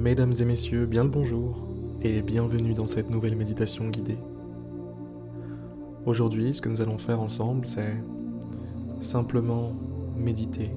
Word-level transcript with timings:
Mesdames 0.00 0.32
et 0.40 0.46
messieurs, 0.46 0.86
bien 0.86 1.04
le 1.04 1.10
bonjour 1.10 1.58
et 2.00 2.22
bienvenue 2.22 2.72
dans 2.72 2.86
cette 2.86 3.10
nouvelle 3.10 3.36
méditation 3.36 3.86
guidée. 3.90 4.16
Aujourd'hui, 6.06 6.54
ce 6.54 6.62
que 6.62 6.70
nous 6.70 6.80
allons 6.80 6.96
faire 6.96 7.20
ensemble, 7.20 7.66
c'est 7.66 7.98
simplement 9.02 9.72
méditer, 10.16 10.70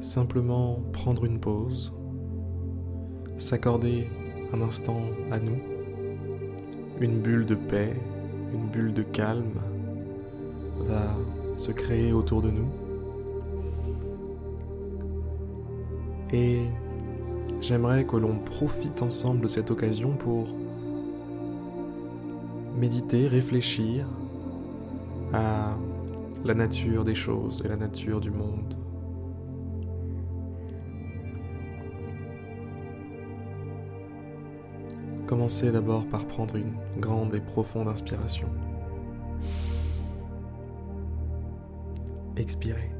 simplement 0.00 0.80
prendre 0.92 1.26
une 1.26 1.38
pause, 1.38 1.92
s'accorder 3.38 4.08
un 4.52 4.62
instant 4.62 5.02
à 5.30 5.38
nous, 5.38 5.60
une 7.00 7.20
bulle 7.20 7.46
de 7.46 7.54
paix, 7.54 7.94
une 8.52 8.66
bulle 8.66 8.94
de 8.94 9.04
calme 9.04 9.60
va 10.88 11.16
se 11.56 11.70
créer 11.70 12.12
autour 12.12 12.42
de 12.42 12.50
nous. 12.50 12.68
Et 16.32 16.62
j'aimerais 17.60 18.04
que 18.04 18.16
l'on 18.16 18.38
profite 18.38 19.02
ensemble 19.02 19.40
de 19.40 19.48
cette 19.48 19.70
occasion 19.70 20.10
pour 20.16 20.48
méditer, 22.76 23.26
réfléchir 23.26 24.06
à 25.32 25.76
la 26.44 26.54
nature 26.54 27.04
des 27.04 27.14
choses 27.14 27.62
et 27.64 27.68
la 27.68 27.76
nature 27.76 28.20
du 28.20 28.30
monde. 28.30 28.76
Commencez 35.26 35.72
d'abord 35.72 36.06
par 36.06 36.24
prendre 36.26 36.54
une 36.54 36.74
grande 36.98 37.34
et 37.34 37.40
profonde 37.40 37.88
inspiration. 37.88 38.48
Expirez. 42.36 42.95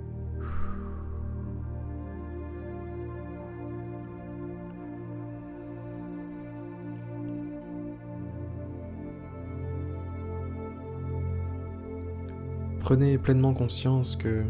Prenez 12.80 13.19
pleinement 13.19 13.52
conscience 13.52 14.15
que 14.16 14.45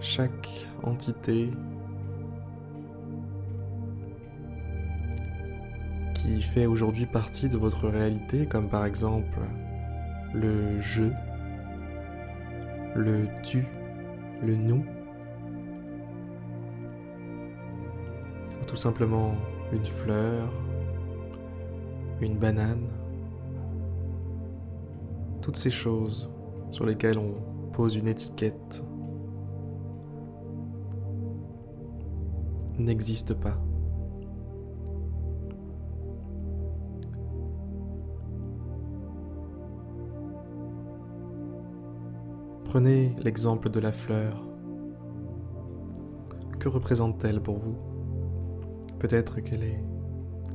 chaque 0.00 0.68
entité 0.82 1.50
qui 6.14 6.40
fait 6.40 6.66
aujourd'hui 6.66 7.06
partie 7.06 7.48
de 7.48 7.56
votre 7.56 7.88
réalité, 7.88 8.46
comme 8.46 8.68
par 8.68 8.84
exemple 8.86 9.38
le 10.32 10.80
je, 10.80 11.04
le 12.94 13.26
tu, 13.42 13.64
le 14.42 14.56
nous, 14.56 14.84
ou 18.60 18.64
tout 18.66 18.76
simplement 18.76 19.34
une 19.72 19.84
fleur, 19.84 20.50
une 22.20 22.38
banane, 22.38 22.88
toutes 25.46 25.54
ces 25.54 25.70
choses 25.70 26.28
sur 26.72 26.84
lesquelles 26.84 27.20
on 27.20 27.70
pose 27.70 27.94
une 27.94 28.08
étiquette 28.08 28.82
n'existent 32.80 33.36
pas. 33.36 33.56
Prenez 42.64 43.14
l'exemple 43.22 43.70
de 43.70 43.78
la 43.78 43.92
fleur. 43.92 44.42
Que 46.58 46.68
représente-t-elle 46.68 47.40
pour 47.40 47.58
vous? 47.58 47.76
Peut-être 48.98 49.38
qu'elle 49.38 49.62
est 49.62 49.84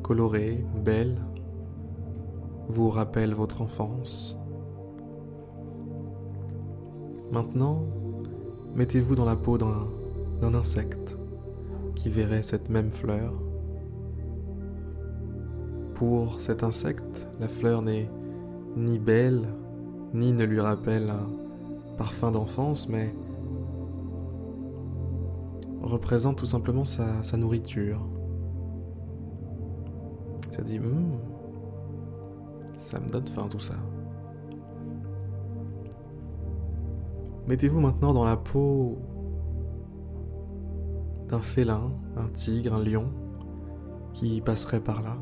colorée, 0.03 0.65
belle, 0.83 1.17
vous 2.67 2.89
rappelle 2.89 3.33
votre 3.33 3.61
enfance, 3.61 4.40
Maintenant, 7.31 7.83
mettez-vous 8.75 9.15
dans 9.15 9.23
la 9.25 9.37
peau 9.37 9.57
d'un 9.57 10.53
insecte 10.53 11.17
qui 11.95 12.09
verrait 12.09 12.43
cette 12.43 12.69
même 12.69 12.91
fleur. 12.91 13.33
Pour 15.95 16.41
cet 16.41 16.63
insecte, 16.63 17.27
la 17.39 17.47
fleur 17.47 17.81
n'est 17.81 18.09
ni 18.75 18.99
belle, 18.99 19.47
ni 20.13 20.33
ne 20.33 20.43
lui 20.43 20.59
rappelle 20.59 21.09
un 21.09 21.29
parfum 21.97 22.31
d'enfance, 22.31 22.89
mais 22.89 23.13
représente 25.81 26.37
tout 26.37 26.45
simplement 26.45 26.83
sa, 26.83 27.37
nourriture. 27.37 28.01
Ça 30.51 30.63
dit, 30.63 30.79
hum, 30.79 31.17
ça 32.73 32.99
me 32.99 33.09
donne 33.09 33.27
faim 33.27 33.47
tout 33.49 33.59
ça. 33.59 33.75
Mettez-vous 37.47 37.79
maintenant 37.79 38.13
dans 38.13 38.23
la 38.23 38.37
peau 38.37 38.97
d'un 41.27 41.41
félin, 41.41 41.91
un 42.17 42.27
tigre, 42.27 42.73
un 42.73 42.83
lion 42.83 43.05
qui 44.13 44.41
passerait 44.41 44.81
par 44.81 45.01
là. 45.01 45.17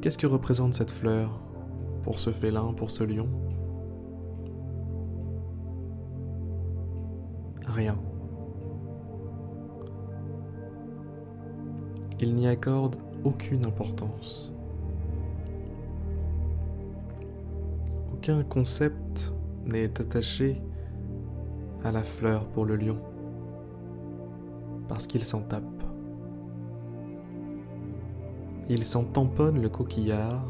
Qu'est-ce 0.00 0.18
que 0.18 0.26
représente 0.26 0.74
cette 0.74 0.90
fleur 0.90 1.40
pour 2.02 2.18
ce 2.18 2.30
félin, 2.30 2.74
pour 2.74 2.90
ce 2.90 3.04
lion? 3.04 3.28
Rien. 7.66 7.96
Il 12.20 12.34
n'y 12.34 12.46
accorde 12.46 12.96
aucune 13.24 13.66
importance. 13.66 14.53
Aucun 18.24 18.42
concept 18.42 19.34
n'est 19.66 20.00
attaché 20.00 20.62
à 21.84 21.92
la 21.92 22.02
fleur 22.02 22.46
pour 22.46 22.64
le 22.64 22.74
lion, 22.76 22.96
parce 24.88 25.06
qu'il 25.06 25.22
s'en 25.24 25.42
tape. 25.42 25.62
Il 28.70 28.82
s'en 28.86 29.04
tamponne 29.04 29.60
le 29.60 29.68
coquillard, 29.68 30.42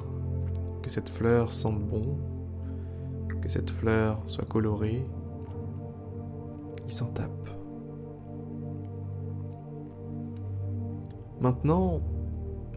que 0.82 0.88
cette 0.88 1.08
fleur 1.08 1.52
sente 1.52 1.80
bon, 1.80 2.16
que 3.42 3.48
cette 3.48 3.70
fleur 3.70 4.22
soit 4.26 4.46
colorée, 4.46 5.04
il 6.86 6.92
s'en 6.92 7.06
tape. 7.06 7.48
Maintenant, 11.40 12.02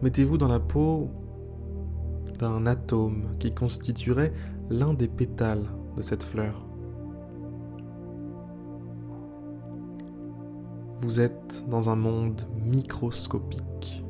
mettez-vous 0.02 0.38
dans 0.38 0.48
la 0.48 0.58
peau 0.58 1.08
d'un 2.40 2.66
atome 2.66 3.36
qui 3.38 3.54
constituerait 3.54 4.32
l'un 4.70 4.92
des 4.92 5.08
pétales 5.08 5.64
de 5.96 6.02
cette 6.02 6.22
fleur. 6.22 6.66
Vous 11.00 11.20
êtes 11.20 11.64
dans 11.68 11.90
un 11.90 11.96
monde 11.96 12.42
microscopique. 12.64 14.04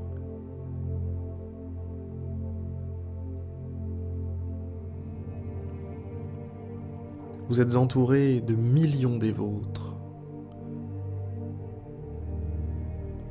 Vous 7.48 7.60
êtes 7.60 7.76
entouré 7.76 8.40
de 8.40 8.54
millions 8.54 9.16
des 9.16 9.32
vôtres 9.32 9.94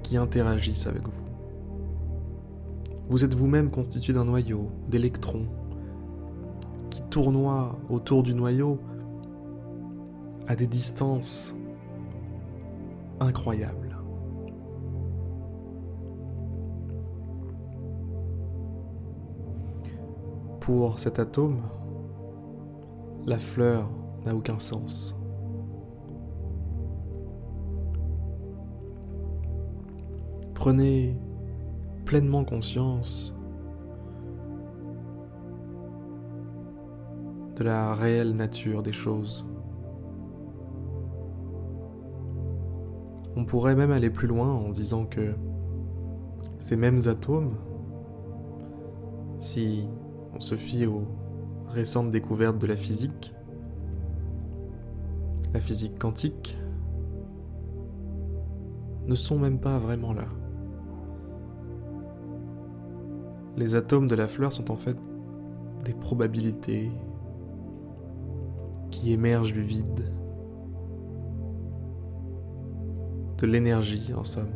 qui 0.01 0.17
interagissent 0.17 0.87
avec 0.87 1.03
vous. 1.03 1.27
Vous 3.09 3.23
êtes 3.23 3.33
vous-même 3.33 3.69
constitué 3.69 4.13
d'un 4.13 4.25
noyau, 4.25 4.69
d'électrons, 4.87 5.45
tournoient 7.09 7.75
autour 7.89 8.23
du 8.23 8.33
noyau 8.33 8.79
à 10.47 10.55
des 10.55 10.67
distances 10.67 11.55
incroyables. 13.19 13.97
Pour 20.59 20.99
cet 20.99 21.19
atome, 21.19 21.61
la 23.25 23.39
fleur 23.39 23.89
n'a 24.25 24.35
aucun 24.35 24.59
sens. 24.59 25.15
Prenez 30.53 31.15
pleinement 32.03 32.43
conscience 32.43 33.36
de 37.57 37.63
la 37.63 37.95
réelle 37.95 38.35
nature 38.35 38.83
des 38.83 38.93
choses. 38.93 39.45
On 43.35 43.45
pourrait 43.45 43.75
même 43.75 43.91
aller 43.91 44.11
plus 44.11 44.27
loin 44.27 44.53
en 44.53 44.69
disant 44.69 45.05
que 45.05 45.33
ces 46.59 46.75
mêmes 46.75 46.99
atomes, 47.07 47.55
si 49.39 49.87
on 50.35 50.39
se 50.39 50.55
fie 50.55 50.85
aux 50.85 51.07
récentes 51.67 52.11
découvertes 52.11 52.59
de 52.59 52.67
la 52.67 52.77
physique, 52.77 53.33
la 55.53 55.59
physique 55.59 55.97
quantique, 55.97 56.57
ne 59.07 59.15
sont 59.15 59.39
même 59.39 59.59
pas 59.59 59.79
vraiment 59.79 60.13
là. 60.13 60.25
Les 63.55 63.75
atomes 63.75 64.07
de 64.07 64.15
la 64.15 64.27
fleur 64.27 64.53
sont 64.53 64.69
en 64.69 64.75
fait 64.75 64.97
des 65.85 65.93
probabilités 65.93 66.91
qui 68.97 69.13
émergent 69.13 69.53
du 69.53 69.61
vide, 69.61 70.11
de 73.37 73.45
l'énergie 73.45 74.11
en 74.15 74.23
somme. 74.23 74.53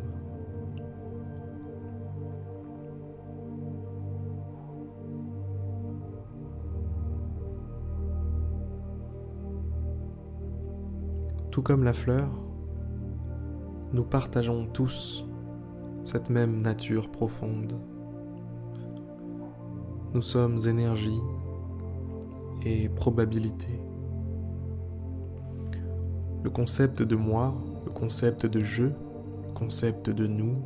Tout 11.52 11.62
comme 11.62 11.84
la 11.84 11.92
fleur, 11.92 12.28
nous 13.92 14.04
partageons 14.04 14.66
tous 14.66 15.24
cette 16.02 16.30
même 16.30 16.60
nature 16.60 17.12
profonde. 17.12 17.78
Nous 20.14 20.22
sommes 20.22 20.58
énergie 20.66 21.20
et 22.64 22.88
probabilité. 22.88 23.91
Le 26.42 26.50
concept 26.50 27.02
de 27.02 27.16
moi, 27.16 27.54
le 27.84 27.90
concept 27.92 28.46
de 28.46 28.64
je, 28.64 28.84
le 28.84 29.52
concept 29.54 30.10
de 30.10 30.26
nous, 30.26 30.56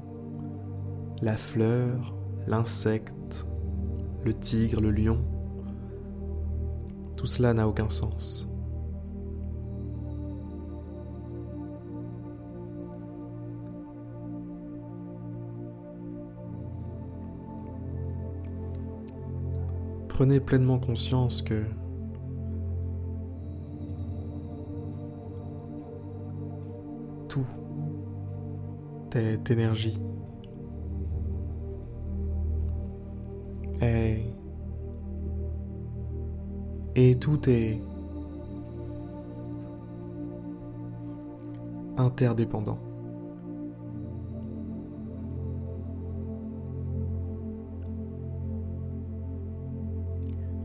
la 1.23 1.37
fleur, 1.37 2.14
l'insecte, 2.46 3.46
le 4.25 4.34
tigre, 4.34 4.81
le 4.81 4.90
lion, 4.90 5.19
tout 7.17 7.26
cela 7.26 7.55
n'a 7.55 7.69
aucun 7.69 7.88
sens. 7.88 8.49
prenez 20.17 20.40
pleinement 20.40 20.78
conscience 20.78 21.43
que 21.43 21.64
tout. 27.36 27.46
Et, 33.82 34.22
et 36.94 37.18
tout 37.18 37.48
est 37.48 37.80
interdépendant. 41.98 42.78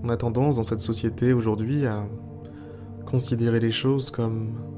On 0.04 0.10
a 0.10 0.18
tendance 0.18 0.56
dans 0.56 0.64
cette 0.64 0.80
société 0.80 1.34
aujourd'hui 1.34 1.86
à 1.86 2.06
considérer 3.06 3.60
les 3.60 3.72
choses 3.72 4.10
comme, 4.10 4.71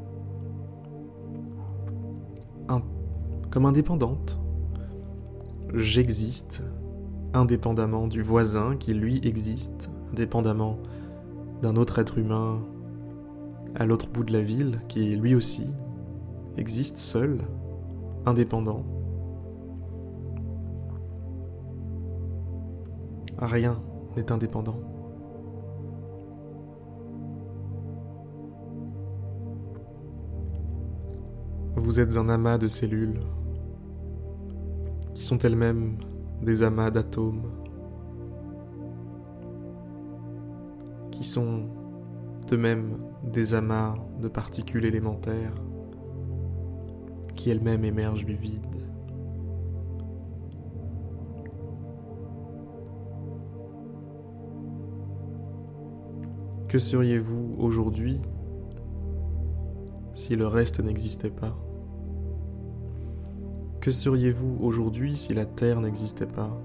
comme 3.50 3.65
indépendantes. 3.65 4.39
J'existe 5.74 6.63
indépendamment 7.33 8.07
du 8.07 8.21
voisin 8.21 8.75
qui 8.77 8.94
lui 8.94 9.19
existe, 9.27 9.89
indépendamment 10.12 10.77
d'un 11.62 11.75
autre 11.75 12.00
être 12.00 12.18
humain 12.18 12.62
à 13.75 13.86
l'autre 13.86 14.10
bout 14.10 14.24
de 14.24 14.33
la 14.33 14.42
ville 14.42 14.81
qui 14.88 15.15
lui 15.15 15.33
aussi 15.36 15.68
existe 16.57 16.98
seul, 16.98 17.39
indépendant. 18.25 18.83
Rien 23.38 23.81
n'est 24.15 24.31
indépendant. 24.31 24.93
Vous 31.94 32.00
êtes 32.00 32.18
un 32.18 32.28
amas 32.28 32.57
de 32.57 32.68
cellules 32.68 33.19
qui 35.13 35.24
sont 35.24 35.38
elles-mêmes 35.38 36.00
des 36.42 36.63
amas 36.63 36.90
d'atomes 36.90 37.44
qui 41.12 41.24
sont 41.24 41.69
de 42.48 42.57
même 42.57 42.98
des 43.31 43.54
amas 43.54 43.94
de 44.19 44.28
particules 44.28 44.86
élémentaires 44.86 45.54
qui 47.36 47.51
elles-mêmes 47.51 47.86
émergent 47.86 48.25
du 48.25 48.38
vide. 48.38 48.66
Que 56.68 56.80
seriez-vous 56.80 57.57
aujourd'hui 57.60 58.19
si 60.16 60.36
le 60.36 60.48
reste 60.48 60.80
n'existait 60.80 61.30
pas? 61.30 61.56
Que 63.84 63.92
seriez-vous 63.92 64.60
aujourd'hui 64.62 65.18
si 65.18 65.34
la 65.34 65.46
Terre 65.46 65.82
n'existait 65.82 66.26
pas? 66.26 66.58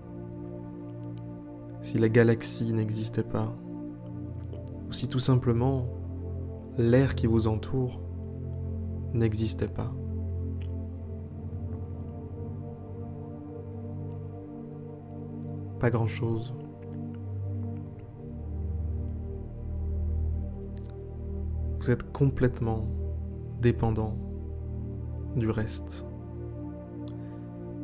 Si 1.82 1.99
la 1.99 2.09
galaxie 2.09 2.73
n'existait 2.73 3.25
pas? 3.25 3.53
Ou 4.88 4.93
si 4.93 5.09
tout 5.09 5.19
simplement 5.19 5.88
l'air 6.76 7.17
qui 7.17 7.26
vous 7.26 7.49
entoure 7.49 8.00
n'existait 9.15 9.67
pas? 9.67 9.93
Pas 15.81 15.91
grand-chose. 15.91 16.55
Vous 21.81 21.91
êtes 21.91 22.12
complètement 22.12 22.87
dépendant 23.61 24.17
du 25.35 25.50
reste 25.50 26.07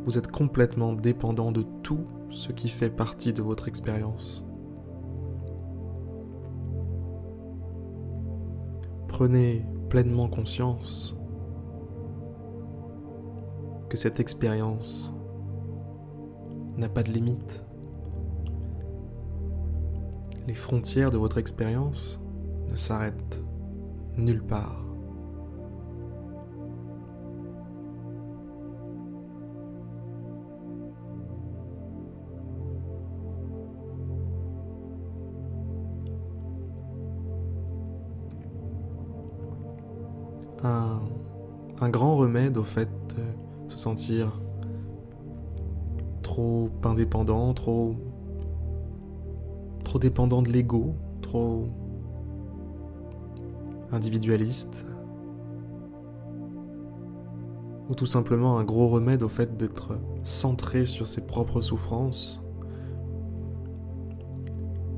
vous 0.04 0.18
êtes 0.18 0.30
complètement 0.30 0.92
dépendant 0.92 1.50
de 1.50 1.62
tout 1.82 2.06
ce 2.30 2.52
qui 2.52 2.68
fait 2.68 2.90
partie 2.90 3.32
de 3.32 3.42
votre 3.42 3.68
expérience. 3.68 4.44
Prenez 9.08 9.64
pleinement 9.88 10.28
conscience 10.28 11.16
que 13.88 13.96
cette 13.96 14.20
expérience 14.20 15.14
n'a 16.76 16.88
pas 16.88 17.02
de 17.02 17.12
limite. 17.12 17.64
Les 20.46 20.54
frontières 20.54 21.10
de 21.10 21.16
votre 21.16 21.38
expérience 21.38 22.20
ne 22.70 22.76
s'arrêtent 22.76 23.42
nulle 24.16 24.42
part. 24.42 24.83
Un, 41.84 41.90
grand 41.90 42.16
remède 42.16 42.56
au 42.56 42.64
fait 42.64 42.88
de 43.14 43.70
se 43.70 43.78
sentir 43.78 44.40
trop 46.22 46.70
indépendant, 46.82 47.52
trop, 47.52 47.94
trop 49.84 49.98
dépendant 49.98 50.42
de 50.42 50.50
l'ego, 50.50 50.94
trop 51.20 51.68
individualiste, 53.92 54.86
ou 57.88 57.94
tout 57.94 58.06
simplement 58.06 58.58
un 58.58 58.64
gros 58.64 58.88
remède 58.88 59.22
au 59.22 59.28
fait 59.28 59.56
d'être 59.56 59.98
centré 60.22 60.84
sur 60.84 61.06
ses 61.06 61.20
propres 61.20 61.60
souffrances 61.60 62.42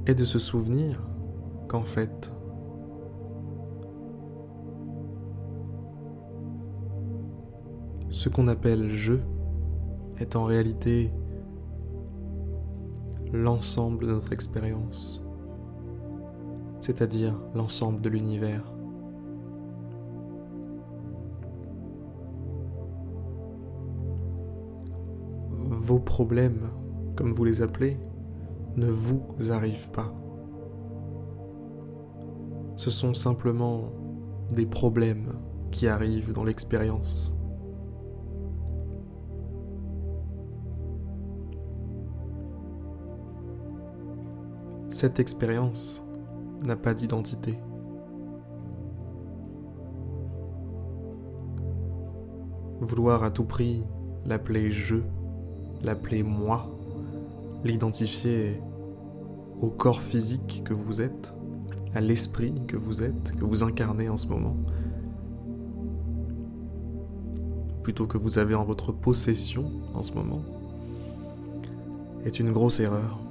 et 0.07 0.14
de 0.14 0.25
se 0.25 0.38
souvenir 0.38 1.02
qu'en 1.69 1.83
fait, 1.83 2.33
ce 8.10 8.28
qu'on 8.28 8.48
appelle 8.48 8.90
je 8.90 9.14
est 10.18 10.36
en 10.36 10.44
réalité 10.44 11.12
l'ensemble 13.32 14.06
de 14.06 14.12
notre 14.12 14.32
expérience, 14.32 15.22
c'est-à-dire 16.80 17.38
l'ensemble 17.54 18.00
de 18.00 18.08
l'univers. 18.08 18.72
Vos 25.58 26.00
problèmes, 26.00 26.70
comme 27.14 27.32
vous 27.32 27.44
les 27.44 27.62
appelez, 27.62 27.98
ne 28.76 28.88
vous 28.88 29.22
arrivent 29.50 29.90
pas. 29.90 30.12
Ce 32.76 32.90
sont 32.90 33.14
simplement 33.14 33.92
des 34.50 34.66
problèmes 34.66 35.32
qui 35.70 35.88
arrivent 35.88 36.32
dans 36.32 36.44
l'expérience. 36.44 37.36
Cette 44.97 45.21
expérience 45.21 46.03
n'a 46.65 46.75
pas 46.75 46.95
d'identité. 46.95 47.59
Vouloir 52.81 53.23
à 53.23 53.31
tout 53.31 53.45
prix 53.45 53.85
l'appeler 54.25 54.71
je, 54.71 54.97
l'appeler 55.83 56.23
moi, 56.23 56.71
l'identifier 57.62 58.59
au 59.61 59.67
corps 59.67 60.00
physique 60.00 60.62
que 60.65 60.73
vous 60.73 61.03
êtes, 61.03 61.35
à 61.95 62.00
l'esprit 62.00 62.55
que 62.67 62.79
vous 62.79 63.03
êtes, 63.03 63.37
que 63.37 63.45
vous 63.45 63.65
incarnez 63.65 64.09
en 64.09 64.17
ce 64.17 64.29
moment, 64.29 64.57
plutôt 67.83 68.07
que 68.07 68.17
vous 68.17 68.38
avez 68.38 68.55
en 68.55 68.65
votre 68.65 68.93
possession 68.93 69.71
en 69.93 70.03
ce 70.03 70.15
moment, 70.15 70.41
est 72.25 72.41
une 72.41 72.50
grosse 72.50 72.81
erreur. 72.81 73.25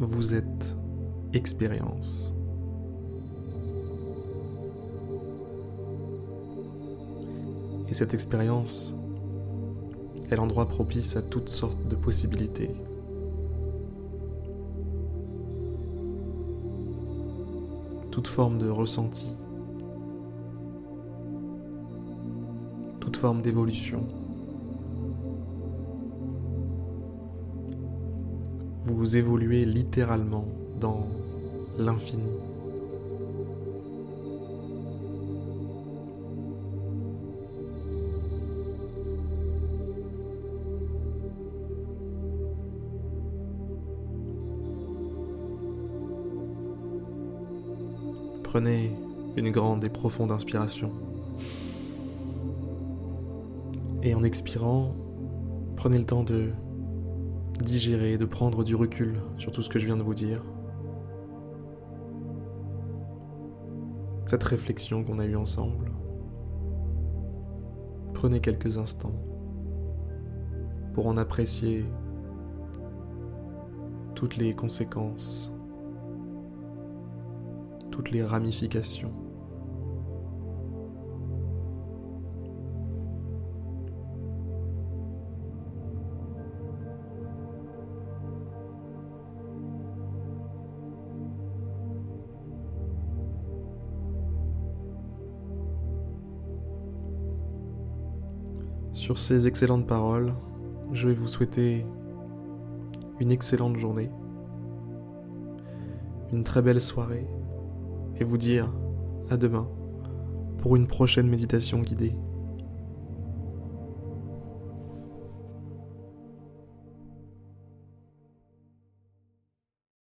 Vous 0.00 0.32
êtes 0.32 0.76
expérience. 1.32 2.32
Et 7.88 7.94
cette 7.94 8.14
expérience 8.14 8.94
est 10.30 10.36
l'endroit 10.36 10.68
propice 10.68 11.16
à 11.16 11.22
toutes 11.22 11.48
sortes 11.48 11.88
de 11.88 11.96
possibilités. 11.96 12.70
Toute 18.12 18.28
forme 18.28 18.58
de 18.58 18.68
ressenti, 18.68 19.36
toute 23.00 23.16
forme 23.16 23.42
d'évolution. 23.42 24.06
Vous 28.90 29.18
évoluez 29.18 29.66
littéralement 29.66 30.48
dans 30.80 31.06
l'infini. 31.78 32.22
Prenez 48.42 48.90
une 49.36 49.50
grande 49.50 49.84
et 49.84 49.90
profonde 49.90 50.32
inspiration. 50.32 50.90
Et 54.02 54.14
en 54.14 54.24
expirant, 54.24 54.94
prenez 55.76 55.98
le 55.98 56.04
temps 56.04 56.24
de 56.24 56.52
digérer, 57.62 58.18
de 58.18 58.24
prendre 58.24 58.64
du 58.64 58.74
recul 58.74 59.20
sur 59.36 59.52
tout 59.52 59.62
ce 59.62 59.68
que 59.68 59.78
je 59.78 59.86
viens 59.86 59.96
de 59.96 60.02
vous 60.02 60.14
dire. 60.14 60.42
Cette 64.26 64.44
réflexion 64.44 65.04
qu'on 65.04 65.18
a 65.18 65.26
eue 65.26 65.36
ensemble. 65.36 65.92
Prenez 68.14 68.40
quelques 68.40 68.78
instants 68.78 69.14
pour 70.94 71.06
en 71.06 71.16
apprécier 71.16 71.84
toutes 74.14 74.36
les 74.36 74.54
conséquences 74.54 75.52
toutes 77.98 78.12
les 78.12 78.22
ramifications. 78.22 79.12
Sur 98.92 99.18
ces 99.18 99.46
excellentes 99.46 99.86
paroles, 99.86 100.32
je 100.92 101.08
vais 101.08 101.14
vous 101.14 101.28
souhaiter 101.28 101.86
une 103.20 103.30
excellente 103.30 103.76
journée, 103.76 104.10
une 106.32 106.42
très 106.42 106.62
belle 106.62 106.80
soirée 106.80 107.26
et 108.16 108.24
vous 108.24 108.38
dire 108.38 108.72
à 109.30 109.36
demain 109.36 109.68
pour 110.58 110.76
une 110.76 110.86
prochaine 110.86 111.28
méditation 111.28 111.80
guidée. 111.80 112.14